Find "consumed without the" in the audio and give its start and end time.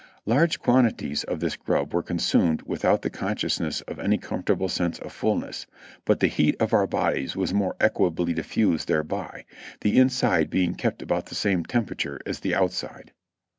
2.01-3.11